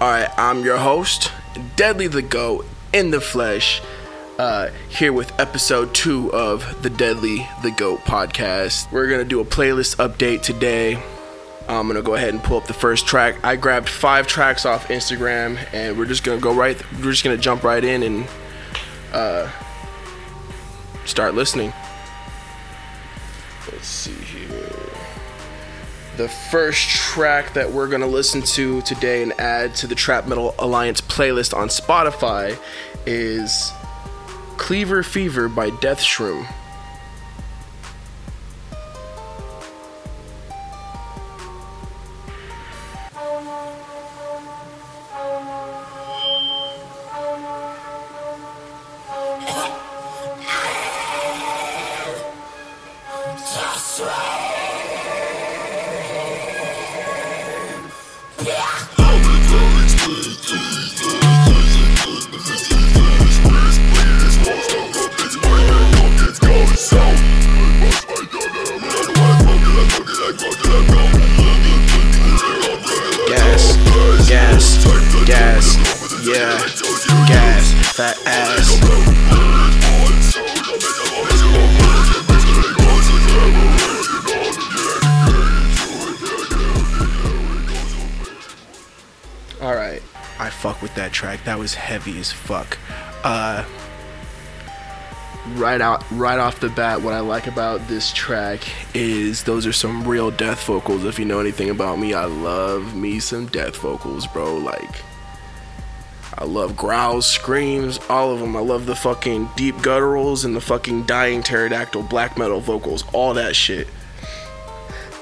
Alright, 0.00 0.30
I'm 0.38 0.64
your 0.64 0.78
host, 0.78 1.30
Deadly 1.76 2.06
the 2.06 2.22
Goat 2.22 2.64
in 2.90 3.10
the 3.10 3.20
flesh, 3.20 3.82
uh, 4.38 4.70
here 4.88 5.12
with 5.12 5.38
episode 5.38 5.94
two 5.94 6.32
of 6.32 6.82
the 6.82 6.88
Deadly 6.88 7.46
the 7.62 7.70
Goat 7.70 8.00
podcast. 8.00 8.90
We're 8.90 9.10
gonna 9.10 9.26
do 9.26 9.40
a 9.40 9.44
playlist 9.44 9.96
update 9.96 10.40
today. 10.40 10.94
I'm 11.68 11.86
gonna 11.86 12.00
go 12.00 12.14
ahead 12.14 12.30
and 12.32 12.42
pull 12.42 12.56
up 12.56 12.66
the 12.66 12.72
first 12.72 13.06
track. 13.06 13.44
I 13.44 13.56
grabbed 13.56 13.90
five 13.90 14.26
tracks 14.26 14.64
off 14.64 14.88
Instagram, 14.88 15.58
and 15.74 15.98
we're 15.98 16.06
just 16.06 16.24
gonna 16.24 16.40
go 16.40 16.54
right. 16.54 16.82
We're 16.94 17.10
just 17.10 17.22
gonna 17.22 17.36
jump 17.36 17.62
right 17.62 17.84
in 17.84 18.02
and 18.02 18.26
uh, 19.12 19.50
start 21.04 21.34
listening. 21.34 21.74
Let's 23.70 23.86
see 23.86 24.12
here. 24.12 24.89
The 26.20 26.28
first 26.28 26.90
track 26.90 27.54
that 27.54 27.72
we're 27.72 27.88
gonna 27.88 28.06
listen 28.06 28.42
to 28.42 28.82
today 28.82 29.22
and 29.22 29.32
add 29.40 29.74
to 29.76 29.86
the 29.86 29.94
Trap 29.94 30.26
Metal 30.26 30.54
Alliance 30.58 31.00
playlist 31.00 31.56
on 31.56 31.68
Spotify 31.68 32.58
is 33.06 33.72
Cleaver 34.58 35.02
Fever 35.02 35.48
by 35.48 35.70
Death 35.70 36.00
Shroom. 36.00 36.46
Fuck 90.60 90.82
with 90.82 90.94
that 90.94 91.10
track. 91.10 91.42
That 91.44 91.58
was 91.58 91.72
heavy 91.74 92.20
as 92.20 92.30
fuck. 92.30 92.76
Uh, 93.24 93.64
right 95.54 95.80
out, 95.80 96.04
right 96.10 96.38
off 96.38 96.60
the 96.60 96.68
bat, 96.68 97.00
what 97.00 97.14
I 97.14 97.20
like 97.20 97.46
about 97.46 97.88
this 97.88 98.12
track 98.12 98.60
is 98.94 99.44
those 99.44 99.66
are 99.66 99.72
some 99.72 100.06
real 100.06 100.30
death 100.30 100.62
vocals. 100.66 101.04
If 101.04 101.18
you 101.18 101.24
know 101.24 101.40
anything 101.40 101.70
about 101.70 101.98
me, 101.98 102.12
I 102.12 102.26
love 102.26 102.94
me 102.94 103.20
some 103.20 103.46
death 103.46 103.76
vocals, 103.76 104.26
bro. 104.26 104.58
Like, 104.58 105.02
I 106.36 106.44
love 106.44 106.76
growls, 106.76 107.26
screams, 107.26 107.98
all 108.10 108.30
of 108.30 108.40
them. 108.40 108.54
I 108.54 108.60
love 108.60 108.84
the 108.84 108.96
fucking 108.96 109.48
deep 109.56 109.76
gutturals 109.76 110.44
and 110.44 110.54
the 110.54 110.60
fucking 110.60 111.04
dying 111.04 111.42
pterodactyl 111.42 112.02
black 112.02 112.36
metal 112.36 112.60
vocals, 112.60 113.04
all 113.14 113.32
that 113.34 113.56
shit. 113.56 113.88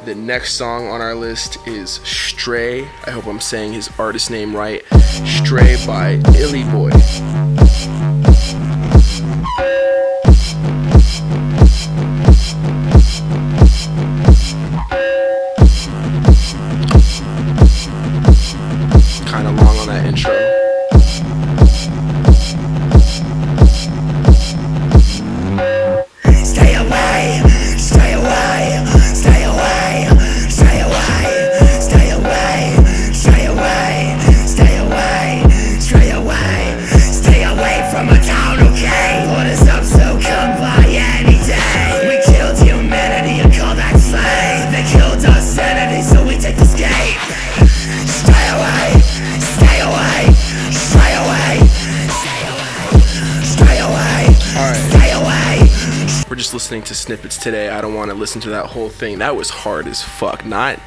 The 0.08 0.14
next 0.14 0.54
song 0.54 0.86
on 0.86 1.02
our 1.02 1.14
list 1.14 1.58
is 1.66 2.00
Stray. 2.02 2.88
I 3.04 3.10
hope 3.10 3.26
I'm 3.26 3.40
saying 3.40 3.74
his 3.74 3.90
artist 3.98 4.30
name 4.30 4.56
right. 4.56 4.82
Stray 5.26 5.76
by 5.86 6.12
Illy 6.34 6.64
Boy. 6.64 7.47
Just 56.48 56.54
listening 56.54 56.82
to 56.82 56.94
snippets 56.94 57.36
today. 57.36 57.68
I 57.68 57.82
don't 57.82 57.92
want 57.92 58.10
to 58.10 58.16
listen 58.16 58.40
to 58.40 58.48
that 58.50 58.64
whole 58.64 58.88
thing. 58.88 59.18
That 59.18 59.36
was 59.36 59.50
hard 59.50 59.86
as 59.86 60.02
fuck. 60.02 60.46
Not 60.46 60.80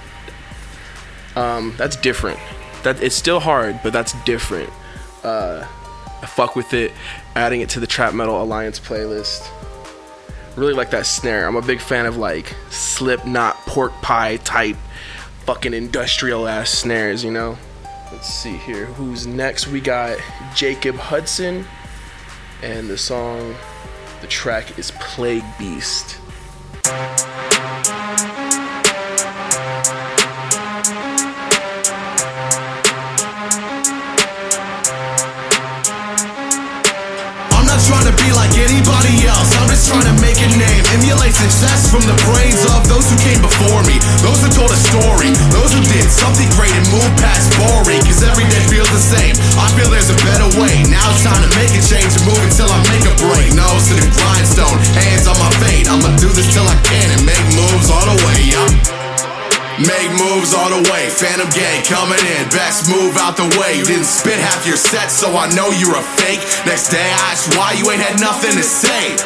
um 1.35 1.75
that's 1.77 1.95
different. 1.95 2.39
That 2.81 3.03
it's 3.03 3.15
still 3.15 3.39
hard, 3.39 3.79
but 3.83 3.93
that's 3.93 4.13
different. 4.23 4.71
Uh 5.23 5.67
I 6.23 6.25
fuck 6.25 6.55
with 6.55 6.73
it, 6.73 6.93
adding 7.35 7.61
it 7.61 7.69
to 7.69 7.79
the 7.79 7.85
Trap 7.85 8.15
Metal 8.15 8.41
Alliance 8.41 8.79
playlist. 8.79 9.47
Really 10.55 10.73
like 10.73 10.89
that 10.91 11.05
snare. 11.05 11.45
I'm 11.47 11.55
a 11.55 11.61
big 11.61 11.79
fan 11.79 12.07
of 12.07 12.17
like 12.17 12.55
Slipknot 12.71 13.55
pork 13.67 13.91
pie 14.01 14.37
type 14.37 14.77
fucking 15.45 15.75
industrial 15.75 16.47
ass 16.47 16.71
snares, 16.71 17.23
you 17.23 17.29
know? 17.29 17.55
Let's 18.11 18.27
see 18.27 18.57
here. 18.57 18.87
Who's 18.87 19.27
next? 19.27 19.67
We 19.67 19.79
got 19.79 20.17
Jacob 20.55 20.95
Hudson 20.95 21.65
and 22.63 22.89
the 22.89 22.97
song 22.97 23.55
the 24.21 24.27
track 24.27 24.77
is 24.77 24.91
Plague 24.91 25.43
Beast. 25.57 26.17
Trying 37.87 38.05
to 38.05 38.15
be 38.19 38.29
like 38.35 38.53
anybody 38.57 39.25
else. 39.25 39.49
I'm 39.57 39.69
just 39.69 39.89
trying 39.89 40.05
to 40.05 40.15
make 40.21 40.37
a 40.37 40.49
name. 40.59 40.83
Emulate 40.93 41.33
success 41.33 41.89
from 41.89 42.03
the 42.05 42.15
brains 42.29 42.61
of 42.73 42.85
those 42.91 43.07
who 43.09 43.17
came 43.23 43.41
before 43.41 43.81
me. 43.87 43.97
Those 44.21 44.41
who 44.43 44.49
told 44.53 44.69
a 44.69 44.79
story. 44.91 45.33
Those 45.49 45.73
who 45.73 45.81
did 45.89 46.05
something 46.11 46.49
great 46.57 46.73
and 46.73 46.85
moved 46.93 47.15
past 47.17 47.49
boring. 47.57 48.01
Cause 48.05 48.21
every 48.21 48.45
day 48.51 48.61
feels 48.69 48.89
the 48.91 49.01
same. 49.01 49.33
I 49.57 49.67
feel 49.73 49.89
there's 49.89 50.11
a 50.11 50.19
better 50.27 50.49
way. 50.61 50.83
Now 50.91 51.05
it's 51.09 51.25
time 51.25 51.41
to 51.41 51.51
make 51.57 51.73
a 51.73 51.81
change 51.81 52.11
and 52.11 52.25
move 52.27 52.41
until 52.43 52.69
I 52.69 52.79
make 52.91 53.05
a 53.07 53.15
break. 53.17 53.55
Nose 53.57 53.89
to 53.89 53.95
the 53.97 54.07
grindstone. 54.13 54.77
Hands 54.93 55.25
on 55.25 55.37
my 55.41 55.51
fate. 55.63 55.89
I'ma 55.89 56.11
do 56.21 56.29
this 56.33 56.51
till 56.53 56.67
I 56.67 56.77
can 56.85 57.07
and 57.17 57.23
make 57.25 57.45
moves 57.57 57.89
all 57.89 58.05
the 58.05 58.17
way. 58.29 58.37
Yeah. 58.51 59.00
Make 59.81 60.11
moves 60.13 60.53
all 60.53 60.69
the 60.69 60.83
way, 60.93 61.09
Phantom 61.09 61.49
Gang 61.49 61.81
coming 61.89 62.21
in, 62.21 62.41
best 62.53 62.85
move 62.89 63.17
out 63.17 63.33
the 63.35 63.49
way. 63.57 63.77
You 63.81 63.85
didn't 63.85 64.05
spit 64.09 64.37
half 64.37 64.65
your 64.67 64.77
set, 64.77 65.09
so 65.09 65.33
I 65.33 65.49
know 65.57 65.73
you're 65.73 65.97
a 65.97 66.05
fake. 66.21 66.41
Next 66.69 66.89
day 66.93 67.01
I 67.01 67.17
ask 67.33 67.49
why 67.57 67.73
you 67.73 67.89
ain't 67.89 68.01
had 68.01 68.19
nothing 68.21 68.53
to 68.57 68.63
say. 68.63 69.17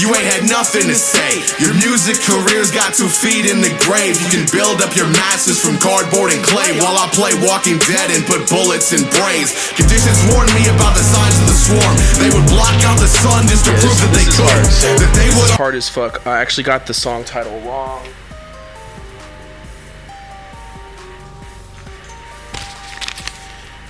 You 0.00 0.10
ain't 0.10 0.26
had 0.26 0.42
nothing 0.50 0.90
to 0.90 0.96
say. 0.96 1.38
Your 1.62 1.70
music 1.78 2.18
career's 2.24 2.72
got 2.74 2.94
two 2.98 3.06
feet 3.06 3.46
in 3.46 3.60
the 3.62 3.70
grave. 3.86 4.18
You 4.18 4.26
can 4.32 4.44
build 4.50 4.82
up 4.82 4.96
your 4.98 5.06
masses 5.22 5.60
from 5.62 5.78
cardboard 5.78 6.34
and 6.34 6.42
clay 6.42 6.74
while 6.82 6.98
I 6.98 7.06
play 7.14 7.30
Walking 7.46 7.78
Dead 7.86 8.10
and 8.10 8.26
put 8.26 8.42
bullets 8.50 8.90
in 8.90 9.06
brains. 9.22 9.54
Conditions 9.78 10.18
warned 10.34 10.50
me 10.56 10.66
about 10.72 10.98
the 10.98 11.04
signs 11.04 11.36
of 11.38 11.46
the 11.46 11.58
swarm. 11.68 11.94
They 12.18 12.30
would 12.34 12.48
block 12.50 12.74
out 12.88 12.98
the 12.98 13.06
sun 13.06 13.46
just 13.46 13.68
to 13.68 13.72
Yeah, 13.76 13.80
prove 13.86 13.94
this- 13.94 14.02
that 14.02 14.12
they 14.18 14.26
could. 14.26 14.50
hard. 14.50 14.66
So, 14.66 14.88
that 14.98 15.12
they 15.14 15.28
would 15.30 15.50
hard 15.54 15.74
as 15.78 15.88
fuck. 15.88 16.26
I 16.26 16.40
actually 16.42 16.64
got 16.64 16.86
the 16.90 16.94
song 16.94 17.22
title 17.22 17.54
wrong. 17.62 18.02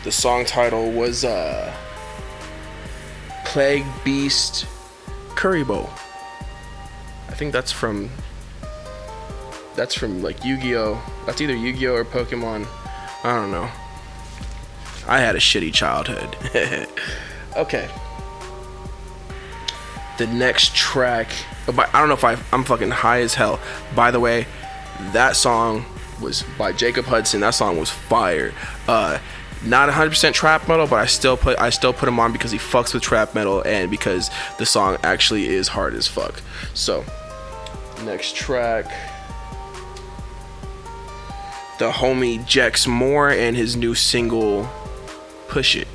The 0.05 0.13
song 0.13 0.45
title 0.45 0.93
was 0.93 1.25
uh 1.25 1.75
Plague 3.47 3.87
Beast 4.05 4.67
Kuribo. 5.31 5.89
I 7.29 7.33
think 7.33 7.53
that's 7.53 7.73
from 7.73 8.11
that's 9.75 9.95
from 9.95 10.23
like 10.23 10.45
Yu-Gi-Oh. 10.45 11.03
That's 11.25 11.41
either 11.41 11.55
Yu-Gi-Oh 11.55 11.95
or 11.95 12.05
Pokemon. 12.05 12.67
I 13.25 13.35
don't 13.35 13.51
know. 13.51 13.71
I 15.09 15.21
had 15.21 15.37
a 15.37 15.39
shitty 15.39 15.73
childhood. 15.73 16.37
okay. 17.57 17.89
The 20.19 20.27
next 20.27 20.75
track, 20.77 21.29
but 21.67 21.93
I 21.95 21.99
don't 21.99 22.09
know 22.09 22.15
if 22.15 22.25
I, 22.25 22.37
I'm 22.53 22.65
fucking 22.65 22.91
high 22.91 23.23
as 23.23 23.35
hell. 23.35 23.59
By 23.97 24.11
the 24.11 24.21
way, 24.21 24.47
that 25.13 25.35
song 25.35 25.87
was 26.21 26.45
by 26.57 26.73
Jacob 26.73 27.07
Hudson. 27.07 27.41
That 27.41 27.51
song 27.51 27.79
was 27.79 27.91
fire. 27.91 28.53
Uh, 28.87 29.19
not 29.67 29.89
100% 29.89 30.33
trap 30.33 30.69
metal, 30.69 30.87
but 30.87 30.97
I 30.97 31.07
still 31.07 31.37
put 31.37 31.59
I 31.59 31.71
still 31.71 31.93
put 31.93 32.09
him 32.09 32.21
on 32.21 32.33
because 32.33 32.51
he 32.51 32.59
fucks 32.59 32.95
with 32.95 33.03
trap 33.03 33.35
metal 33.35 33.63
and 33.67 33.91
because 33.91 34.31
the 34.59 34.67
song 34.67 34.99
actually 35.03 35.49
is 35.49 35.69
hard 35.69 35.95
as 35.95 36.07
fuck. 36.07 36.41
So, 36.75 37.05
next 38.05 38.37
track 38.37 38.87
the 41.79 41.91
homie 41.91 42.45
Jex 42.47 42.87
Moore 42.87 43.31
and 43.31 43.57
his 43.57 43.77
new 43.77 43.95
single 43.95 44.69
Push 45.49 45.77
It. 45.77 45.89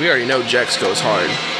We 0.00 0.08
already 0.08 0.26
know 0.26 0.42
Jex 0.42 0.80
goes 0.80 1.00
hard. 1.00 1.51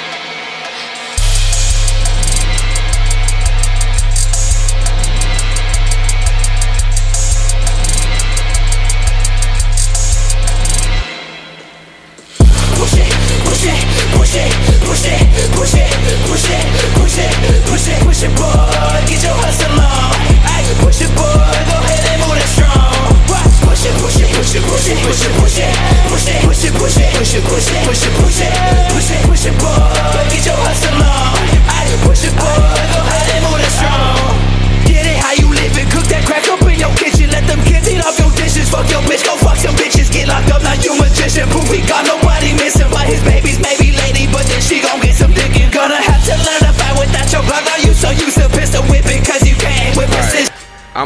Push 14.93 15.09
it, 15.09 15.25
push 15.57 15.73
it, 15.73 15.89
push 16.29 16.45
it, 16.53 16.61
push 17.01 17.17
it, 17.17 17.33
push 17.65 17.89
it, 17.89 17.97
push 18.05 18.23
it, 18.23 18.33
boy. 18.37 18.53
Get 19.09 19.25
your 19.25 19.33
hustle 19.41 19.81
on. 19.81 20.13
Ay, 20.45 20.69
push 20.85 21.01
it, 21.01 21.09
boy. 21.17 21.33
Go 21.33 21.77
ahead 21.81 22.05
and 22.13 22.21
move 22.21 22.37
that 22.37 22.45
strong. 22.53 22.93
Push 23.65 23.89
it, 23.89 23.97
push 24.05 24.21
it, 24.21 24.29
push 24.37 24.53
it, 24.53 24.63
push 24.69 24.93
it, 24.93 24.99
push 25.01 25.25
it, 25.25 25.33
push 25.33 25.57
it, 25.57 25.73
push 26.13 26.29
it, 26.29 26.45
push 26.45 26.61
it, 26.61 26.73
push 26.77 27.01
it, 27.01 27.09
push 27.17 27.33
it, 27.33 27.41
push 27.41 27.73
it, 27.73 27.85
push 27.89 28.05
it, 28.05 28.13
push 28.21 28.41
it, 28.45 28.53
push 28.93 29.09
it, 29.09 29.21
push 29.25 29.47
it, 29.49 29.55
boy. 29.57 29.81
Get 30.29 30.45
your 30.45 30.61
hustle 30.61 31.01
on. 31.01 31.41
Ay, 31.73 31.89
push 32.05 32.29
it, 32.29 32.37
boy. 32.37 32.53
Go 32.93 33.01
ahead 33.01 33.33
and 33.33 33.45
move 33.49 33.65
that 33.65 33.73
strong. 33.73 33.92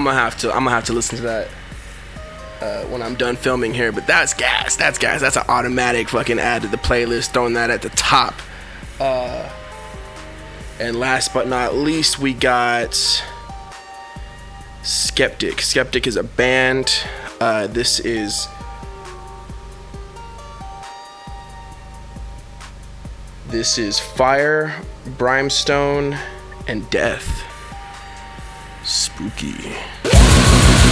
Gonna 0.06 0.18
have 0.18 0.38
to 0.38 0.48
I'm 0.48 0.64
gonna 0.64 0.70
have 0.70 0.86
to 0.86 0.92
listen 0.92 1.16
to 1.18 1.22
that 1.24 1.48
uh, 2.60 2.84
when 2.84 3.02
I'm 3.02 3.14
done 3.14 3.36
filming 3.36 3.74
here. 3.74 3.92
But 3.92 4.06
that's 4.06 4.34
gas. 4.34 4.76
That's 4.76 4.98
gas. 4.98 5.20
That's 5.20 5.36
an 5.36 5.44
automatic 5.48 6.08
fucking 6.08 6.38
add 6.38 6.62
to 6.62 6.68
the 6.68 6.76
playlist. 6.78 7.32
Throwing 7.32 7.54
that 7.54 7.70
at 7.70 7.82
the 7.82 7.90
top. 7.90 8.34
Uh, 8.98 9.48
and 10.80 10.98
last 10.98 11.34
but 11.34 11.48
not 11.48 11.74
least, 11.74 12.18
we 12.18 12.32
got 12.32 12.94
Skeptic. 14.82 15.60
Skeptic 15.60 16.06
is 16.06 16.16
a 16.16 16.22
band. 16.22 16.92
Uh, 17.40 17.66
this 17.66 18.00
is 18.00 18.48
this 23.48 23.78
is 23.78 23.98
fire, 23.98 24.74
brimstone, 25.18 26.16
and 26.68 26.88
death. 26.90 27.45
Spooky. 29.16 30.85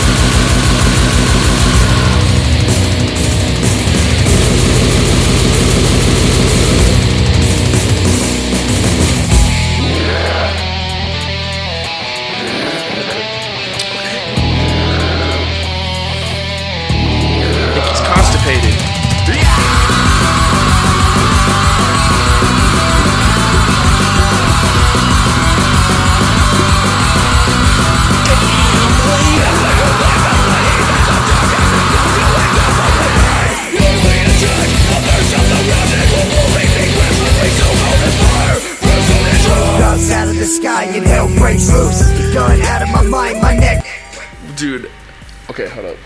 The 40.44 40.50
sky 40.50 40.84
and 40.84 41.06
hell 41.06 41.26
breaks 41.38 41.72
loose. 41.72 42.02
Gun 42.34 42.60
out 42.60 42.82
of 42.82 42.90
my 42.90 43.02
mind, 43.02 43.40
my 43.40 43.56
neck. 43.56 43.86
Dude, 44.56 44.90
okay, 45.48 45.68
hold 45.68 45.86
up. 45.86 45.96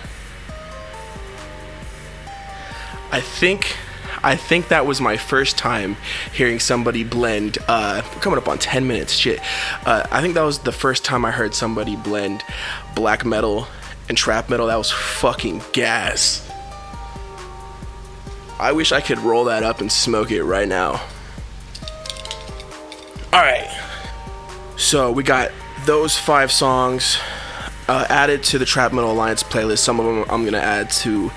I 3.10 3.20
think 3.20 3.76
I 4.22 4.36
think 4.36 4.68
that 4.68 4.86
was 4.86 5.00
my 5.00 5.16
first 5.16 5.58
time 5.58 5.96
hearing 6.32 6.60
somebody 6.60 7.02
blend 7.02 7.58
uh 7.66 8.02
coming 8.20 8.38
up 8.38 8.46
on 8.46 8.58
10 8.58 8.86
minutes 8.86 9.12
shit. 9.12 9.40
Uh 9.84 10.06
I 10.12 10.20
think 10.22 10.34
that 10.34 10.44
was 10.44 10.60
the 10.60 10.72
first 10.72 11.04
time 11.04 11.24
I 11.24 11.32
heard 11.32 11.52
somebody 11.52 11.96
blend 11.96 12.44
black 12.94 13.24
metal 13.24 13.66
and 14.08 14.16
trap 14.16 14.48
metal. 14.48 14.68
That 14.68 14.76
was 14.76 14.92
fucking 14.92 15.62
gas. 15.72 16.48
I 18.60 18.70
wish 18.70 18.92
I 18.92 19.00
could 19.00 19.18
roll 19.18 19.46
that 19.46 19.64
up 19.64 19.80
and 19.80 19.90
smoke 19.90 20.30
it 20.30 20.44
right 20.44 20.68
now. 20.68 21.02
All 23.32 23.42
right. 23.42 23.67
So 24.78 25.10
we 25.10 25.24
got 25.24 25.50
those 25.86 26.16
five 26.16 26.52
songs 26.52 27.18
uh, 27.88 28.06
added 28.08 28.44
to 28.44 28.58
the 28.58 28.64
Trap 28.64 28.92
Metal 28.92 29.10
Alliance 29.10 29.42
playlist. 29.42 29.78
Some 29.78 29.98
of 29.98 30.06
them 30.06 30.24
I'm 30.30 30.44
gonna 30.44 30.58
add 30.58 30.88
to 30.90 31.32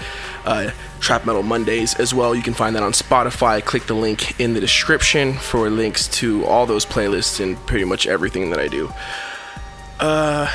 uh, 0.46 0.72
Trap 1.00 1.26
Metal 1.26 1.42
Mondays 1.42 2.00
as 2.00 2.14
well. 2.14 2.36
You 2.36 2.44
can 2.44 2.54
find 2.54 2.76
that 2.76 2.84
on 2.84 2.92
Spotify. 2.92 3.66
Click 3.66 3.88
the 3.88 3.96
link 3.96 4.40
in 4.40 4.54
the 4.54 4.60
description 4.60 5.34
for 5.34 5.72
links 5.72 6.08
to 6.20 6.46
all 6.46 6.68
those 6.68 6.86
playlists 6.86 7.44
and 7.44 7.58
pretty 7.66 7.84
much 7.84 8.06
everything 8.06 8.52
that 8.52 8.60
I 8.60 8.68
do. 8.68 8.94
Uh, 10.00 10.48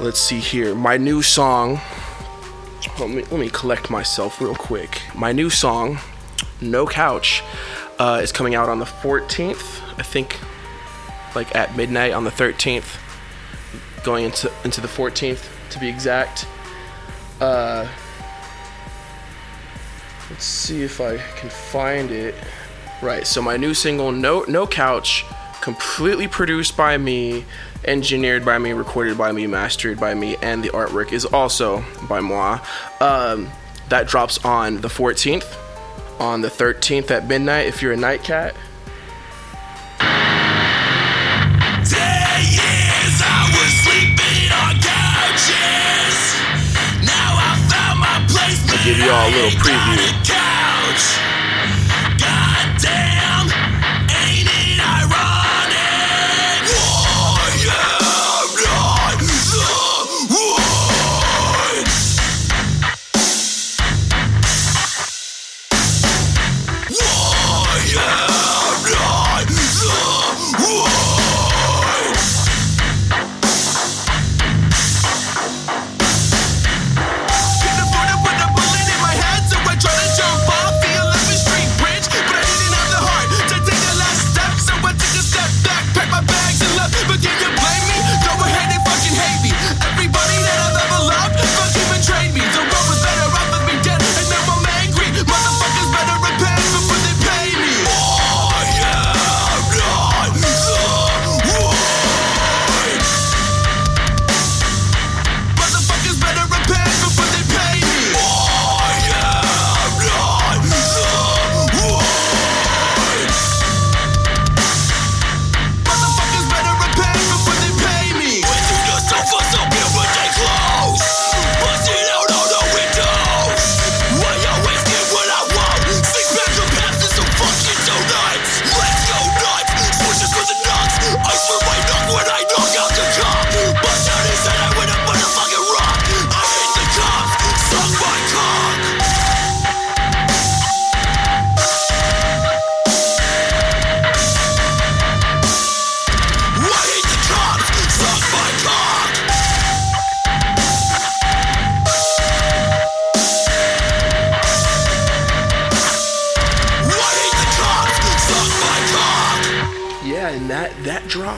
let's 0.00 0.20
see 0.20 0.40
here. 0.40 0.74
My 0.74 0.96
new 0.96 1.22
song. 1.22 1.80
Let 2.98 3.10
me, 3.10 3.22
let 3.22 3.38
me 3.38 3.48
collect 3.48 3.90
myself 3.90 4.40
real 4.40 4.56
quick. 4.56 5.02
My 5.14 5.30
new 5.30 5.50
song, 5.50 5.98
No 6.60 6.84
Couch, 6.84 7.44
uh, 8.00 8.18
is 8.20 8.32
coming 8.32 8.56
out 8.56 8.68
on 8.68 8.80
the 8.80 8.84
14th. 8.84 9.82
I 9.98 10.02
think, 10.02 10.38
like 11.34 11.54
at 11.54 11.76
midnight 11.76 12.12
on 12.12 12.24
the 12.24 12.30
13th 12.30 12.98
going 14.04 14.24
into 14.24 14.50
into 14.64 14.80
the 14.80 14.88
14th 14.88 15.48
to 15.70 15.78
be 15.78 15.88
exact. 15.88 16.46
Uh, 17.40 17.86
let's 20.30 20.44
see 20.44 20.82
if 20.82 21.00
I 21.00 21.18
can 21.36 21.50
find 21.50 22.10
it. 22.10 22.34
Right, 23.00 23.26
so 23.26 23.40
my 23.40 23.56
new 23.56 23.74
single, 23.74 24.10
No 24.10 24.44
No 24.48 24.66
Couch, 24.66 25.24
completely 25.60 26.26
produced 26.26 26.76
by 26.76 26.98
me, 26.98 27.44
engineered 27.84 28.44
by 28.44 28.58
me, 28.58 28.72
recorded 28.72 29.16
by 29.16 29.30
me, 29.30 29.46
mastered 29.46 30.00
by 30.00 30.14
me, 30.14 30.36
and 30.42 30.64
the 30.64 30.70
artwork 30.70 31.12
is 31.12 31.24
also 31.24 31.84
by 32.08 32.20
moi. 32.20 32.58
Um, 33.00 33.48
that 33.88 34.08
drops 34.08 34.44
on 34.44 34.80
the 34.80 34.88
14th. 34.88 35.56
On 36.18 36.40
the 36.40 36.48
13th 36.48 37.12
at 37.12 37.28
midnight, 37.28 37.66
if 37.66 37.80
you're 37.80 37.92
a 37.92 37.96
night 37.96 38.24
cat. 38.24 38.56
Give 48.88 49.04
you 49.04 49.10
all 49.10 49.28
a 49.28 49.30
little 49.30 49.50
preview. 49.60 50.47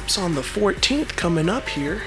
Drops 0.00 0.16
on 0.16 0.34
the 0.34 0.40
14th 0.40 1.14
coming 1.14 1.50
up 1.50 1.68
here. 1.68 2.00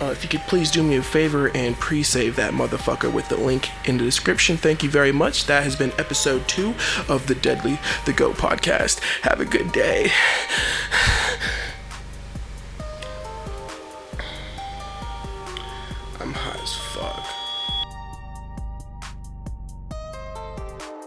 Uh, 0.00 0.06
if 0.06 0.22
you 0.22 0.28
could 0.30 0.40
please 0.48 0.70
do 0.70 0.82
me 0.82 0.96
a 0.96 1.02
favor 1.02 1.54
and 1.54 1.76
pre 1.76 2.02
save 2.02 2.34
that 2.36 2.54
motherfucker 2.54 3.12
with 3.12 3.28
the 3.28 3.36
link 3.36 3.68
in 3.86 3.98
the 3.98 4.04
description. 4.04 4.56
Thank 4.56 4.82
you 4.82 4.88
very 4.88 5.12
much. 5.12 5.44
That 5.44 5.62
has 5.62 5.76
been 5.76 5.92
episode 5.98 6.48
two 6.48 6.74
of 7.10 7.26
the 7.26 7.34
Deadly 7.34 7.78
the 8.06 8.14
Goat 8.14 8.36
podcast. 8.36 9.00
Have 9.20 9.40
a 9.40 9.44
good 9.44 9.70
day. 9.70 10.10